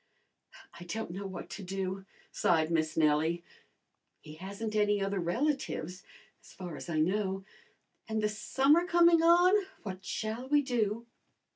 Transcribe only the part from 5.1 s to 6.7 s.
relatives as